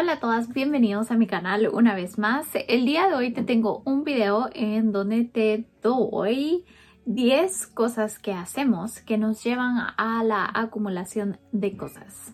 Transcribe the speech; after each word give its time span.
Hola 0.00 0.12
a 0.12 0.20
todas, 0.20 0.52
bienvenidos 0.52 1.10
a 1.10 1.16
mi 1.16 1.26
canal 1.26 1.68
una 1.72 1.96
vez 1.96 2.18
más. 2.18 2.46
El 2.68 2.86
día 2.86 3.08
de 3.08 3.14
hoy 3.16 3.32
te 3.32 3.42
tengo 3.42 3.82
un 3.84 4.04
video 4.04 4.48
en 4.52 4.92
donde 4.92 5.24
te 5.24 5.64
doy 5.82 6.64
10 7.06 7.66
cosas 7.66 8.20
que 8.20 8.32
hacemos 8.32 9.00
que 9.00 9.18
nos 9.18 9.42
llevan 9.42 9.88
a 9.96 10.22
la 10.22 10.48
acumulación 10.54 11.40
de 11.50 11.76
cosas. 11.76 12.32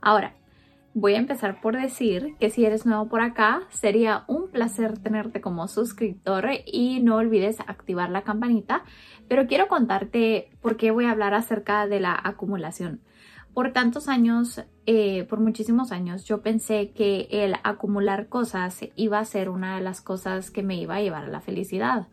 Ahora, 0.00 0.36
voy 0.94 1.12
a 1.12 1.18
empezar 1.18 1.60
por 1.60 1.76
decir 1.76 2.34
que 2.40 2.48
si 2.48 2.64
eres 2.64 2.86
nuevo 2.86 3.10
por 3.10 3.20
acá, 3.20 3.64
sería 3.68 4.24
un 4.26 4.48
placer 4.50 4.96
tenerte 4.96 5.42
como 5.42 5.68
suscriptor 5.68 6.48
y 6.64 7.00
no 7.00 7.16
olvides 7.16 7.60
activar 7.60 8.08
la 8.08 8.22
campanita, 8.22 8.84
pero 9.28 9.46
quiero 9.46 9.68
contarte 9.68 10.48
por 10.62 10.78
qué 10.78 10.92
voy 10.92 11.04
a 11.04 11.10
hablar 11.10 11.34
acerca 11.34 11.86
de 11.86 12.00
la 12.00 12.18
acumulación. 12.24 13.02
Por 13.56 13.72
tantos 13.72 14.08
años, 14.08 14.60
eh, 14.84 15.24
por 15.30 15.40
muchísimos 15.40 15.90
años, 15.90 16.26
yo 16.26 16.42
pensé 16.42 16.90
que 16.90 17.26
el 17.30 17.54
acumular 17.64 18.28
cosas 18.28 18.80
iba 18.96 19.18
a 19.18 19.24
ser 19.24 19.48
una 19.48 19.76
de 19.76 19.82
las 19.82 20.02
cosas 20.02 20.50
que 20.50 20.62
me 20.62 20.76
iba 20.76 20.96
a 20.96 21.00
llevar 21.00 21.24
a 21.24 21.28
la 21.28 21.40
felicidad. 21.40 22.06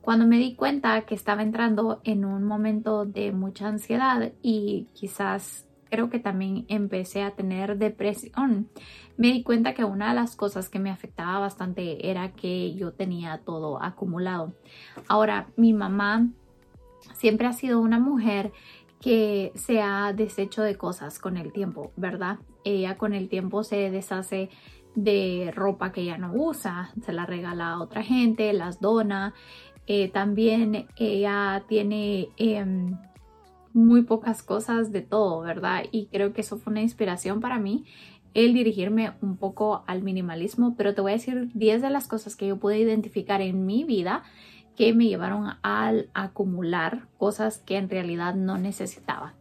Cuando 0.00 0.26
me 0.26 0.38
di 0.38 0.56
cuenta 0.56 1.02
que 1.02 1.14
estaba 1.14 1.44
entrando 1.44 2.00
en 2.02 2.24
un 2.24 2.42
momento 2.42 3.04
de 3.04 3.30
mucha 3.30 3.68
ansiedad 3.68 4.32
y 4.42 4.88
quizás 4.92 5.64
creo 5.88 6.10
que 6.10 6.18
también 6.18 6.64
empecé 6.66 7.22
a 7.22 7.36
tener 7.36 7.78
depresión. 7.78 8.68
Me 9.16 9.28
di 9.28 9.44
cuenta 9.44 9.74
que 9.74 9.84
una 9.84 10.08
de 10.08 10.16
las 10.16 10.34
cosas 10.34 10.68
que 10.68 10.80
me 10.80 10.90
afectaba 10.90 11.38
bastante 11.38 12.10
era 12.10 12.32
que 12.32 12.74
yo 12.74 12.90
tenía 12.90 13.38
todo 13.44 13.80
acumulado. 13.80 14.54
Ahora, 15.06 15.50
mi 15.54 15.72
mamá 15.72 16.26
siempre 17.14 17.46
ha 17.46 17.52
sido 17.52 17.80
una 17.80 17.98
mujer 17.98 18.52
que 19.00 19.52
se 19.54 19.80
ha 19.80 20.12
deshecho 20.12 20.62
de 20.62 20.76
cosas 20.76 21.18
con 21.18 21.36
el 21.36 21.52
tiempo, 21.52 21.92
¿verdad? 21.96 22.38
Ella 22.64 22.98
con 22.98 23.14
el 23.14 23.28
tiempo 23.28 23.64
se 23.64 23.90
deshace 23.90 24.50
de 24.94 25.52
ropa 25.54 25.92
que 25.92 26.04
ya 26.04 26.18
no 26.18 26.32
usa, 26.34 26.90
se 27.04 27.12
la 27.12 27.24
regala 27.24 27.70
a 27.70 27.80
otra 27.80 28.02
gente, 28.02 28.52
las 28.52 28.80
dona. 28.80 29.34
Eh, 29.86 30.08
también 30.08 30.86
ella 30.96 31.64
tiene 31.66 32.28
em, 32.36 32.98
muy 33.72 34.02
pocas 34.02 34.42
cosas 34.42 34.92
de 34.92 35.00
todo, 35.00 35.40
¿verdad? 35.40 35.84
Y 35.90 36.06
creo 36.06 36.32
que 36.32 36.42
eso 36.42 36.58
fue 36.58 36.72
una 36.72 36.82
inspiración 36.82 37.40
para 37.40 37.58
mí, 37.58 37.84
el 38.34 38.52
dirigirme 38.52 39.12
un 39.22 39.36
poco 39.36 39.82
al 39.86 40.02
minimalismo, 40.02 40.74
pero 40.76 40.94
te 40.94 41.00
voy 41.00 41.12
a 41.12 41.14
decir 41.14 41.50
10 41.54 41.82
de 41.82 41.90
las 41.90 42.06
cosas 42.06 42.36
que 42.36 42.46
yo 42.46 42.58
pude 42.58 42.78
identificar 42.78 43.40
en 43.40 43.66
mi 43.66 43.84
vida 43.84 44.22
que 44.80 44.94
me 44.94 45.08
llevaron 45.08 45.58
al 45.60 46.08
acumular 46.14 47.08
cosas 47.18 47.58
que 47.58 47.76
en 47.76 47.90
realidad 47.90 48.34
no 48.34 48.56
necesitaba. 48.56 49.34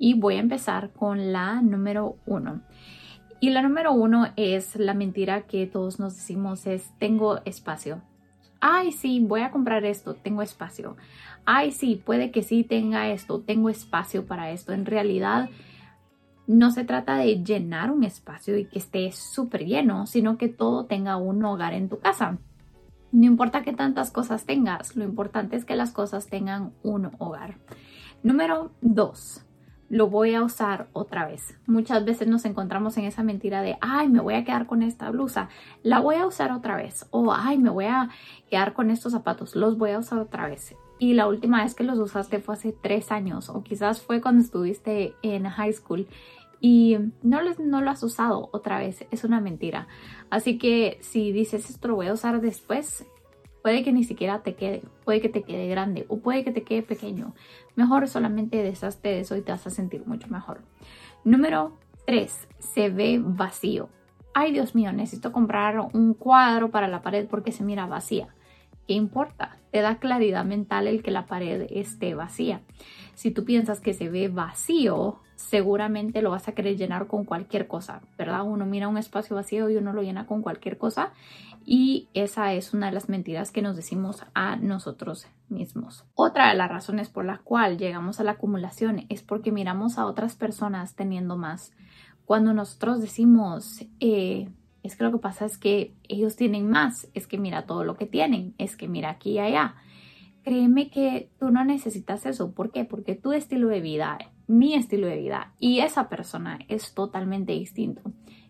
Y 0.00 0.14
voy 0.14 0.34
a 0.34 0.40
empezar 0.40 0.90
con 0.90 1.30
la 1.30 1.62
número 1.62 2.16
uno. 2.26 2.62
Y 3.38 3.50
la 3.50 3.62
número 3.62 3.92
uno 3.92 4.32
es 4.34 4.74
la 4.74 4.94
mentira 4.94 5.42
que 5.42 5.68
todos 5.68 6.00
nos 6.00 6.16
decimos 6.16 6.66
es 6.66 6.90
tengo 6.98 7.38
espacio. 7.44 8.02
Ay, 8.60 8.90
sí, 8.90 9.20
voy 9.20 9.42
a 9.42 9.52
comprar 9.52 9.84
esto, 9.84 10.14
tengo 10.14 10.42
espacio 10.42 10.96
ay, 11.44 11.72
sí, 11.72 11.96
puede 11.96 12.30
que 12.30 12.42
sí 12.42 12.64
tenga 12.64 13.10
esto, 13.10 13.40
tengo 13.40 13.70
espacio 13.70 14.26
para 14.26 14.50
esto. 14.50 14.72
En 14.72 14.86
realidad, 14.86 15.50
no 16.46 16.70
se 16.70 16.84
trata 16.84 17.16
de 17.16 17.42
llenar 17.42 17.90
un 17.90 18.04
espacio 18.04 18.58
y 18.58 18.66
que 18.66 18.78
esté 18.78 19.12
súper 19.12 19.66
lleno, 19.66 20.06
sino 20.06 20.36
que 20.36 20.48
todo 20.48 20.86
tenga 20.86 21.16
un 21.16 21.44
hogar 21.44 21.74
en 21.74 21.88
tu 21.88 21.98
casa. 21.98 22.38
No 23.12 23.26
importa 23.26 23.62
qué 23.62 23.72
tantas 23.72 24.10
cosas 24.10 24.44
tengas, 24.44 24.96
lo 24.96 25.04
importante 25.04 25.56
es 25.56 25.64
que 25.64 25.74
las 25.74 25.92
cosas 25.92 26.26
tengan 26.26 26.72
un 26.82 27.10
hogar. 27.18 27.56
Número 28.22 28.70
dos, 28.80 29.44
lo 29.88 30.08
voy 30.08 30.34
a 30.34 30.44
usar 30.44 30.88
otra 30.92 31.26
vez. 31.26 31.58
Muchas 31.66 32.04
veces 32.04 32.28
nos 32.28 32.44
encontramos 32.44 32.96
en 32.96 33.04
esa 33.04 33.22
mentira 33.22 33.62
de, 33.62 33.76
ay, 33.80 34.08
me 34.08 34.20
voy 34.20 34.34
a 34.34 34.44
quedar 34.44 34.66
con 34.66 34.82
esta 34.82 35.10
blusa, 35.10 35.48
la 35.82 35.98
voy 35.98 36.16
a 36.16 36.26
usar 36.26 36.52
otra 36.52 36.76
vez. 36.76 37.06
O, 37.10 37.32
ay, 37.32 37.58
me 37.58 37.70
voy 37.70 37.86
a 37.86 38.10
quedar 38.48 38.72
con 38.72 38.90
estos 38.90 39.12
zapatos, 39.12 39.56
los 39.56 39.76
voy 39.76 39.90
a 39.90 39.98
usar 39.98 40.18
otra 40.18 40.46
vez 40.46 40.76
y 41.00 41.14
la 41.14 41.26
última 41.26 41.64
vez 41.64 41.74
que 41.74 41.82
los 41.82 41.98
usaste 41.98 42.40
fue 42.40 42.54
hace 42.54 42.72
tres 42.72 43.10
años 43.10 43.48
o 43.48 43.64
quizás 43.64 44.02
fue 44.02 44.20
cuando 44.20 44.42
estuviste 44.44 45.14
en 45.22 45.48
high 45.48 45.72
school 45.72 46.06
y 46.60 46.98
no, 47.22 47.40
no 47.58 47.80
lo 47.80 47.90
has 47.90 48.02
usado 48.02 48.50
otra 48.52 48.78
vez, 48.78 49.06
es 49.10 49.24
una 49.24 49.40
mentira. 49.40 49.88
Así 50.28 50.58
que 50.58 50.98
si 51.00 51.32
dices 51.32 51.70
esto 51.70 51.88
lo 51.88 51.96
voy 51.96 52.08
a 52.08 52.12
usar 52.12 52.40
después, 52.40 53.06
puede 53.62 53.82
que 53.82 53.92
ni 53.92 54.04
siquiera 54.04 54.42
te 54.42 54.54
quede, 54.54 54.82
puede 55.04 55.20
que 55.20 55.28
te 55.28 55.42
quede 55.42 55.68
grande 55.68 56.04
o 56.08 56.18
puede 56.18 56.44
que 56.44 56.52
te 56.52 56.62
quede 56.62 56.82
pequeño. 56.82 57.34
Mejor 57.76 58.08
solamente 58.08 58.62
deshazte 58.62 59.08
de 59.08 59.20
eso 59.20 59.36
y 59.36 59.42
te 59.42 59.52
vas 59.52 59.66
a 59.66 59.70
sentir 59.70 60.06
mucho 60.06 60.28
mejor. 60.28 60.60
Número 61.24 61.72
3. 62.06 62.48
Se 62.58 62.90
ve 62.90 63.20
vacío. 63.22 63.88
Ay 64.34 64.52
Dios 64.52 64.74
mío, 64.74 64.92
necesito 64.92 65.32
comprar 65.32 65.80
un 65.92 66.14
cuadro 66.14 66.70
para 66.70 66.88
la 66.88 67.02
pared 67.02 67.26
porque 67.28 67.52
se 67.52 67.64
mira 67.64 67.86
vacía. 67.86 68.28
¿Qué 68.86 68.94
importa? 68.94 69.58
Te 69.70 69.80
da 69.80 69.98
claridad 69.98 70.44
mental 70.44 70.88
el 70.88 71.02
que 71.02 71.10
la 71.10 71.26
pared 71.26 71.66
esté 71.70 72.14
vacía. 72.14 72.62
Si 73.14 73.30
tú 73.30 73.44
piensas 73.44 73.80
que 73.80 73.94
se 73.94 74.08
ve 74.08 74.28
vacío, 74.28 75.20
seguramente 75.36 76.22
lo 76.22 76.30
vas 76.30 76.48
a 76.48 76.52
querer 76.52 76.76
llenar 76.76 77.06
con 77.06 77.24
cualquier 77.24 77.66
cosa, 77.66 78.02
¿verdad? 78.18 78.42
Uno 78.44 78.66
mira 78.66 78.88
un 78.88 78.98
espacio 78.98 79.36
vacío 79.36 79.70
y 79.70 79.76
uno 79.76 79.92
lo 79.92 80.02
llena 80.02 80.26
con 80.26 80.42
cualquier 80.42 80.76
cosa 80.76 81.12
y 81.64 82.08
esa 82.14 82.52
es 82.52 82.74
una 82.74 82.86
de 82.86 82.92
las 82.92 83.08
mentiras 83.08 83.50
que 83.50 83.62
nos 83.62 83.76
decimos 83.76 84.24
a 84.34 84.56
nosotros 84.56 85.26
mismos. 85.48 86.04
Otra 86.14 86.50
de 86.50 86.56
las 86.56 86.68
razones 86.68 87.08
por 87.08 87.24
la 87.24 87.38
cual 87.38 87.78
llegamos 87.78 88.20
a 88.20 88.24
la 88.24 88.32
acumulación 88.32 89.06
es 89.08 89.22
porque 89.22 89.52
miramos 89.52 89.98
a 89.98 90.06
otras 90.06 90.36
personas 90.36 90.94
teniendo 90.94 91.36
más. 91.36 91.72
Cuando 92.24 92.52
nosotros 92.54 93.00
decimos, 93.00 93.84
eh, 93.98 94.48
es 94.82 94.96
que 94.96 95.04
lo 95.04 95.12
que 95.12 95.18
pasa 95.18 95.44
es 95.44 95.58
que 95.58 95.94
ellos 96.08 96.36
tienen 96.36 96.68
más, 96.68 97.08
es 97.14 97.26
que 97.26 97.38
mira 97.38 97.66
todo 97.66 97.84
lo 97.84 97.96
que 97.96 98.06
tienen, 98.06 98.54
es 98.58 98.76
que 98.76 98.88
mira 98.88 99.10
aquí 99.10 99.32
y 99.32 99.38
allá. 99.38 99.74
Créeme 100.42 100.90
que 100.90 101.30
tú 101.38 101.50
no 101.50 101.64
necesitas 101.64 102.24
eso. 102.24 102.52
¿Por 102.52 102.70
qué? 102.72 102.84
Porque 102.84 103.14
tu 103.14 103.32
estilo 103.32 103.68
de 103.68 103.82
vida, 103.82 104.18
mi 104.46 104.74
estilo 104.74 105.06
de 105.06 105.18
vida 105.18 105.52
y 105.58 105.80
esa 105.80 106.08
persona 106.08 106.58
es 106.68 106.94
totalmente 106.94 107.52
distinto. 107.52 108.02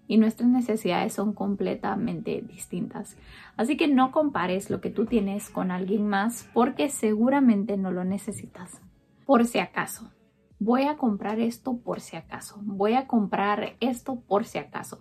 Y 0.07 0.17
nuestras 0.17 0.49
necesidades 0.49 1.13
son 1.13 1.35
completamente 1.35 2.43
distintas. 2.43 3.17
Así 3.57 3.77
que 3.77 3.87
no 3.87 4.11
compares 4.11 4.69
lo 4.69 4.81
que 4.81 4.91
tú 4.91 5.07
tienes 5.07 5.51
con 5.51 5.71
alguien 5.71 6.09
más 6.09 6.49
porque 6.53 6.89
seguramente 6.89 7.77
no 7.77 7.93
lo 7.93 8.05
necesitas. 8.05 8.81
Por 9.25 9.47
si 9.47 9.61
acaso, 9.61 10.11
voy 10.59 10.83
a 10.85 10.97
comprar 10.97 11.39
esto 11.39 11.77
por 11.77 12.01
si 12.01 12.17
acaso. 12.17 12.57
Voy 12.63 12.95
a 12.95 13.07
comprar 13.07 13.77
esto 13.81 14.21
por 14.21 14.45
si 14.45 14.59
acaso 14.59 15.01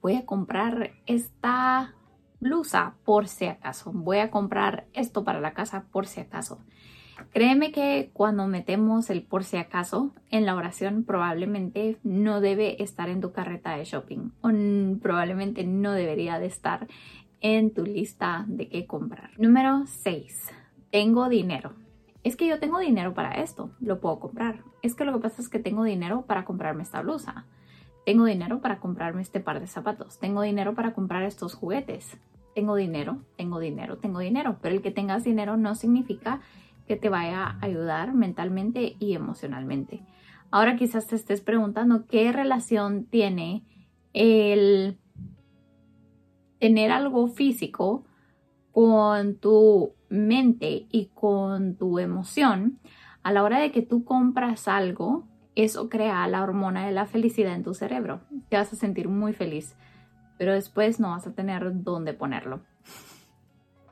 voy 0.00 0.16
a 0.16 0.26
comprar 0.26 0.92
esta 1.06 1.94
blusa 2.40 2.94
por 3.04 3.28
si 3.28 3.46
acaso, 3.46 3.92
voy 3.92 4.18
a 4.18 4.30
comprar 4.30 4.86
esto 4.92 5.24
para 5.24 5.40
la 5.40 5.52
casa 5.52 5.84
por 5.90 6.06
si 6.06 6.20
acaso. 6.20 6.58
Créeme 7.32 7.72
que 7.72 8.10
cuando 8.12 8.46
metemos 8.46 9.10
el 9.10 9.22
por 9.22 9.42
si 9.42 9.56
acaso 9.56 10.14
en 10.30 10.46
la 10.46 10.54
oración 10.54 11.04
probablemente 11.04 11.98
no 12.04 12.40
debe 12.40 12.82
estar 12.82 13.08
en 13.08 13.20
tu 13.20 13.32
carreta 13.32 13.76
de 13.76 13.84
shopping 13.84 14.30
o 14.40 14.50
probablemente 15.00 15.64
no 15.64 15.92
debería 15.92 16.38
de 16.38 16.46
estar 16.46 16.86
en 17.40 17.72
tu 17.72 17.84
lista 17.84 18.44
de 18.48 18.68
qué 18.68 18.86
comprar. 18.86 19.30
Número 19.38 19.84
6. 19.86 20.50
Tengo 20.90 21.28
dinero. 21.28 21.74
Es 22.24 22.36
que 22.36 22.46
yo 22.46 22.58
tengo 22.58 22.78
dinero 22.78 23.14
para 23.14 23.40
esto, 23.42 23.70
lo 23.80 24.00
puedo 24.00 24.18
comprar. 24.18 24.62
Es 24.82 24.94
que 24.94 25.04
lo 25.04 25.12
que 25.12 25.20
pasa 25.20 25.42
es 25.42 25.48
que 25.48 25.58
tengo 25.58 25.84
dinero 25.84 26.22
para 26.22 26.44
comprarme 26.44 26.82
esta 26.82 27.02
blusa. 27.02 27.46
Tengo 28.08 28.24
dinero 28.24 28.62
para 28.62 28.80
comprarme 28.80 29.20
este 29.20 29.38
par 29.38 29.60
de 29.60 29.66
zapatos. 29.66 30.18
Tengo 30.18 30.40
dinero 30.40 30.74
para 30.74 30.94
comprar 30.94 31.24
estos 31.24 31.52
juguetes. 31.52 32.16
Tengo 32.54 32.74
dinero, 32.74 33.18
tengo 33.36 33.58
dinero, 33.58 33.98
tengo 33.98 34.20
dinero. 34.20 34.56
Pero 34.62 34.76
el 34.76 34.80
que 34.80 34.90
tengas 34.90 35.24
dinero 35.24 35.58
no 35.58 35.74
significa 35.74 36.40
que 36.86 36.96
te 36.96 37.10
vaya 37.10 37.44
a 37.44 37.58
ayudar 37.60 38.14
mentalmente 38.14 38.96
y 38.98 39.12
emocionalmente. 39.12 40.00
Ahora 40.50 40.76
quizás 40.76 41.06
te 41.06 41.16
estés 41.16 41.42
preguntando 41.42 42.06
qué 42.06 42.32
relación 42.32 43.04
tiene 43.04 43.62
el 44.14 44.96
tener 46.60 46.90
algo 46.90 47.28
físico 47.28 48.06
con 48.72 49.34
tu 49.34 49.92
mente 50.08 50.86
y 50.90 51.10
con 51.12 51.76
tu 51.76 51.98
emoción. 51.98 52.78
A 53.22 53.32
la 53.32 53.42
hora 53.42 53.58
de 53.58 53.70
que 53.70 53.82
tú 53.82 54.04
compras 54.04 54.66
algo, 54.66 55.28
eso 55.64 55.88
crea 55.88 56.28
la 56.28 56.44
hormona 56.44 56.86
de 56.86 56.92
la 56.92 57.06
felicidad 57.06 57.54
en 57.54 57.64
tu 57.64 57.74
cerebro. 57.74 58.20
Te 58.48 58.56
vas 58.56 58.72
a 58.72 58.76
sentir 58.76 59.08
muy 59.08 59.32
feliz, 59.32 59.74
pero 60.38 60.52
después 60.52 61.00
no 61.00 61.10
vas 61.10 61.26
a 61.26 61.32
tener 61.32 61.82
dónde 61.82 62.14
ponerlo. 62.14 62.60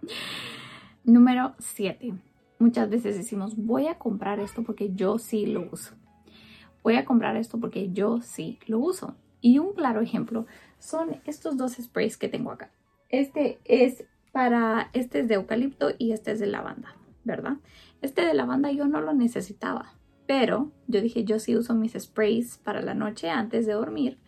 Número 1.05 1.55
7. 1.59 2.15
Muchas 2.61 2.89
veces 2.89 3.17
decimos, 3.17 3.57
voy 3.57 3.89
a 3.89 3.99
comprar 3.99 4.39
esto 4.39 4.63
porque 4.63 4.95
yo 4.95 5.19
sí 5.19 5.45
lo 5.45 5.69
uso. 5.73 5.95
Voy 6.85 6.95
a 6.95 7.05
comprar 7.05 7.37
esto 7.37 7.59
porque 7.59 7.91
yo 7.93 8.23
sí 8.23 8.61
lo 8.69 8.79
uso. 8.79 9.17
Y 9.41 9.59
un 9.59 9.73
claro 9.73 10.01
ejemplo 10.01 10.47
son 10.79 11.21
estos 11.25 11.57
dos 11.57 11.73
sprays 11.73 12.17
que 12.17 12.29
tengo 12.29 12.53
acá. 12.53 12.71
Este 13.09 13.59
es 13.65 14.05
para, 14.31 14.91
este 14.93 15.19
es 15.19 15.29
de 15.29 15.35
eucalipto 15.35 15.91
y 15.99 16.13
este 16.13 16.31
es 16.31 16.39
de 16.39 16.47
lavanda, 16.47 16.95
¿verdad? 17.25 17.57
Este 18.03 18.25
de 18.25 18.35
lavanda 18.35 18.71
yo 18.71 18.87
no 18.87 19.01
lo 19.01 19.15
necesitaba 19.15 19.96
pero 20.27 20.73
yo 20.87 21.01
dije, 21.01 21.25
yo 21.25 21.39
sí 21.39 21.57
uso 21.57 21.75
mis 21.75 21.93
sprays 21.93 22.59
para 22.59 22.83
la 22.83 22.95
noche 22.95 23.31
antes 23.31 23.67
de 23.67 23.73
dormir 23.73 24.19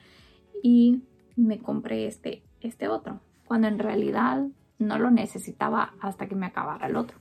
y 0.62 1.02
me 1.36 1.58
compré 1.58 2.06
este, 2.06 2.42
este 2.60 2.88
otro, 2.88 3.20
cuando 3.46 3.68
en 3.68 3.78
realidad 3.78 4.46
no 4.78 4.98
lo 4.98 5.10
necesitaba 5.10 5.94
hasta 6.00 6.28
que 6.28 6.34
me 6.34 6.46
acabara 6.46 6.86
el 6.86 6.96
otro. 6.96 7.18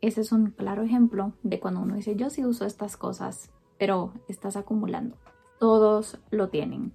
Ese 0.00 0.22
es 0.22 0.32
un 0.32 0.50
claro 0.50 0.82
ejemplo 0.82 1.32
de 1.42 1.60
cuando 1.60 1.80
uno 1.80 1.96
dice, 1.96 2.16
yo 2.16 2.30
sí 2.30 2.44
uso 2.44 2.64
estas 2.64 2.96
cosas, 2.96 3.50
pero 3.78 4.12
estás 4.28 4.56
acumulando. 4.56 5.16
Todos 5.58 6.18
lo 6.30 6.48
tienen. 6.48 6.92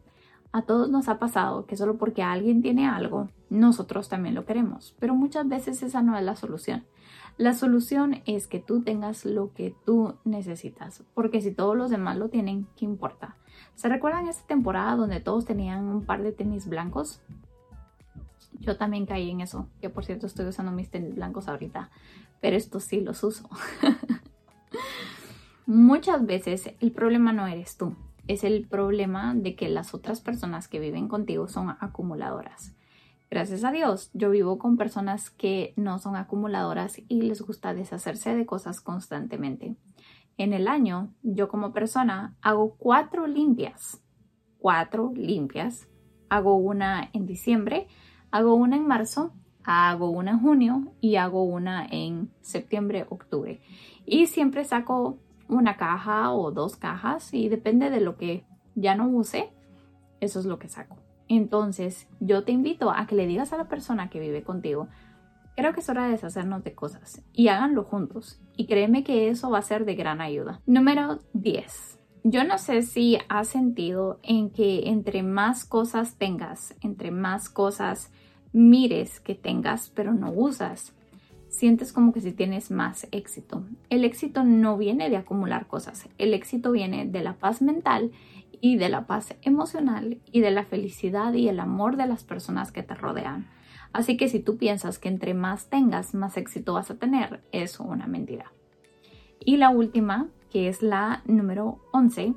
A 0.58 0.64
todos 0.64 0.90
nos 0.90 1.08
ha 1.08 1.20
pasado 1.20 1.68
que 1.68 1.78
solo 1.78 2.00
porque 2.00 2.24
alguien 2.24 2.64
tiene 2.64 2.88
algo, 2.88 3.30
nosotros 3.52 4.10
también 4.10 4.34
lo 4.34 4.46
queremos, 4.46 4.96
pero 4.98 5.14
muchas 5.14 5.48
veces 5.48 5.84
esa 5.84 6.02
no 6.02 6.18
es 6.18 6.24
la 6.24 6.36
solución. 6.36 6.84
La 7.38 7.54
solución 7.54 8.24
es 8.26 8.48
que 8.48 8.60
tú 8.60 8.82
tengas 8.82 9.24
lo 9.24 9.54
que 9.54 9.76
tú 9.86 10.16
necesitas, 10.26 11.04
porque 11.14 11.42
si 11.42 11.52
todos 11.52 11.78
los 11.78 11.92
demás 11.92 12.18
lo 12.18 12.30
tienen, 12.30 12.66
¿qué 12.76 12.86
importa? 12.86 13.38
¿Se 13.76 13.88
recuerdan 13.88 14.28
esa 14.28 14.48
temporada 14.48 14.96
donde 14.96 15.20
todos 15.20 15.46
tenían 15.46 15.84
un 15.90 16.04
par 16.06 16.24
de 16.24 16.32
tenis 16.32 16.68
blancos? 16.68 17.22
Yo 18.54 18.78
también 18.78 19.06
caí 19.06 19.30
en 19.30 19.42
eso, 19.42 19.68
que 19.80 19.92
por 19.92 20.06
cierto 20.06 20.26
estoy 20.26 20.48
usando 20.48 20.72
mis 20.72 20.90
tenis 20.90 21.14
blancos 21.14 21.48
ahorita, 21.48 21.92
pero 22.42 22.58
estos 22.58 22.84
sí 22.84 23.02
los 23.02 23.24
uso. 23.24 23.48
Muchas 25.68 26.26
veces 26.26 26.72
el 26.80 26.92
problema 26.92 27.32
no 27.32 27.46
eres 27.46 27.78
tú, 27.78 27.96
es 28.28 28.44
el 28.44 28.68
problema 28.68 29.34
de 29.34 29.56
que 29.56 29.70
las 29.70 29.94
otras 29.94 30.22
personas 30.22 30.68
que 30.68 30.80
viven 30.80 31.08
contigo 31.08 31.48
son 31.48 31.70
acumuladoras. 31.80 32.76
Gracias 33.30 33.66
a 33.66 33.72
Dios, 33.72 34.10
yo 34.14 34.30
vivo 34.30 34.58
con 34.58 34.78
personas 34.78 35.30
que 35.30 35.74
no 35.76 36.00
son 36.00 36.16
acumuladoras 36.16 37.02
y 37.10 37.24
les 37.24 37.42
gusta 37.42 37.74
deshacerse 37.74 38.36
de 38.36 38.46
cosas 38.46 38.80
constantemente. 38.80 39.76
En 40.38 40.54
el 40.54 40.68
año, 40.68 41.14
yo 41.24 41.50
como 41.50 41.74
persona 41.74 42.38
hago 42.42 42.76
cuatro 42.78 43.28
limpias. 43.28 44.02
Cuatro 44.60 45.12
limpias. 45.16 45.90
Hago 46.30 46.56
una 46.56 47.10
en 47.12 47.26
diciembre, 47.26 47.88
hago 48.32 48.54
una 48.56 48.78
en 48.78 48.88
marzo, 48.88 49.34
hago 49.64 50.10
una 50.10 50.32
en 50.32 50.40
junio 50.40 50.94
y 51.02 51.18
hago 51.18 51.44
una 51.44 51.86
en 51.86 52.32
septiembre, 52.42 53.06
octubre. 53.10 53.60
Y 54.06 54.28
siempre 54.28 54.64
saco 54.64 55.20
una 55.48 55.78
caja 55.78 56.32
o 56.32 56.52
dos 56.52 56.76
cajas 56.76 57.34
y 57.34 57.50
depende 57.50 57.90
de 57.90 58.02
lo 58.02 58.18
que 58.18 58.46
ya 58.76 58.96
no 58.96 59.08
use, 59.08 59.50
eso 60.20 60.40
es 60.40 60.46
lo 60.46 60.60
que 60.60 60.70
saco. 60.70 60.98
Entonces, 61.28 62.08
yo 62.20 62.44
te 62.44 62.52
invito 62.52 62.92
a 62.92 63.06
que 63.06 63.16
le 63.16 63.28
digas 63.28 63.54
a 63.54 63.58
la 63.58 63.68
persona 63.68 64.10
que 64.10 64.20
vive 64.20 64.44
contigo, 64.44 64.88
creo 65.56 65.74
que 65.74 65.82
es 65.82 65.90
hora 65.90 66.06
de 66.06 66.12
deshacernos 66.12 66.64
de 66.64 66.74
cosas 66.74 67.24
y 67.34 67.50
háganlo 67.50 67.84
juntos. 67.84 68.40
Y 68.56 68.68
créeme 68.68 69.04
que 69.04 69.30
eso 69.30 69.50
va 69.50 69.60
a 69.60 69.64
ser 69.64 69.86
de 69.86 69.96
gran 69.96 70.22
ayuda. 70.22 70.62
Número 70.66 71.20
10. 71.34 72.00
Yo 72.24 72.44
no 72.44 72.58
sé 72.58 72.82
si 72.82 73.18
has 73.30 73.48
sentido 73.48 74.20
en 74.24 74.50
que 74.50 74.90
entre 74.90 75.24
más 75.24 75.66
cosas 75.66 76.18
tengas, 76.18 76.76
entre 76.82 77.12
más 77.12 77.50
cosas 77.50 78.12
mires 78.54 79.20
que 79.20 79.36
tengas 79.36 79.90
pero 79.90 80.14
no 80.14 80.32
usas, 80.32 80.94
sientes 81.50 81.94
como 81.94 82.14
que 82.14 82.22
si 82.22 82.32
tienes 82.32 82.72
más 82.72 83.08
éxito. 83.12 83.64
El 83.90 84.04
éxito 84.04 84.44
no 84.44 84.78
viene 84.78 85.10
de 85.10 85.18
acumular 85.18 85.68
cosas, 85.68 86.08
el 86.18 86.34
éxito 86.34 86.72
viene 86.72 87.06
de 87.06 87.22
la 87.22 87.34
paz 87.34 87.62
mental 87.62 88.12
y 88.62 88.78
de 88.78 88.90
la 88.90 89.06
paz 89.08 89.36
emocional 89.42 90.20
y 90.32 90.42
de 90.42 90.52
la 90.52 90.66
felicidad 90.66 91.34
y 91.34 91.48
el 91.48 91.60
amor 91.60 91.96
de 91.96 92.08
las 92.08 92.24
personas 92.24 92.72
que 92.72 92.84
te 92.84 92.96
rodean. 92.96 93.48
Así 93.94 94.18
que 94.18 94.28
si 94.28 94.40
tú 94.40 94.58
piensas 94.58 95.00
que 95.00 95.10
entre 95.10 95.34
más 95.34 95.70
tengas, 95.70 96.14
más 96.14 96.38
éxito 96.38 96.74
vas 96.74 96.92
a 96.92 96.98
tener, 96.98 97.42
es 97.52 97.80
una 97.80 98.08
mentira. 98.08 98.52
Y 99.40 99.58
la 99.58 99.70
última, 99.70 100.28
que 100.52 100.68
es 100.68 100.82
la 100.82 101.22
número 101.26 101.80
11, 101.94 102.34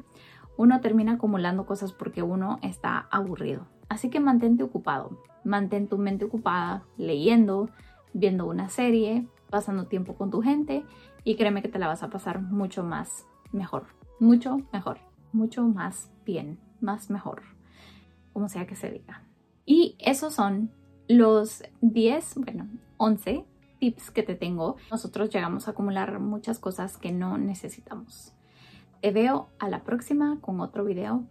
uno 0.57 0.81
termina 0.81 1.13
acumulando 1.13 1.67
cosas 1.67 1.93
porque 1.93 2.23
uno 2.23 2.59
está 2.63 3.09
aburrido. 3.11 3.67
Así 3.89 4.11
que 4.11 4.21
mantente 4.21 4.63
ocupado, 4.63 5.19
mantén 5.45 5.89
tu 5.89 5.99
mente 5.99 6.27
ocupada 6.27 6.85
leyendo, 6.97 7.71
viendo 8.13 8.47
una 8.47 8.69
serie, 8.69 9.27
pasando 9.51 9.87
tiempo 9.87 10.15
con 10.15 10.31
tu 10.31 10.43
gente 10.43 10.85
y 11.25 11.37
créeme 11.37 11.63
que 11.63 11.69
te 11.69 11.79
la 11.79 11.89
vas 11.89 12.03
a 12.03 12.11
pasar 12.11 12.41
mucho 12.41 12.83
más 12.85 13.27
mejor, 13.53 13.87
mucho 14.19 14.59
mejor, 14.73 14.99
mucho 15.33 15.65
más 15.65 16.11
bien, 16.25 16.59
más 16.81 17.11
mejor, 17.11 17.43
como 18.33 18.49
sea 18.49 18.67
que 18.67 18.77
se 18.77 18.91
diga. 18.91 19.25
Y 19.67 19.97
esos 19.99 20.35
son 20.35 20.71
los 21.09 21.63
10, 21.81 22.37
bueno, 22.37 22.69
11 22.97 23.45
tips 23.79 24.11
que 24.11 24.23
te 24.23 24.35
tengo. 24.35 24.77
Nosotros 24.91 25.31
llegamos 25.31 25.67
a 25.67 25.73
acumular 25.73 26.21
muchas 26.21 26.59
cosas 26.59 26.97
que 26.97 27.13
no 27.13 27.39
necesitamos. 27.39 28.35
Te 29.01 29.11
veo 29.11 29.49
a 29.59 29.69
la 29.69 29.83
próxima 29.83 30.39
con 30.41 30.61
otro 30.61 30.85
video. 30.85 31.25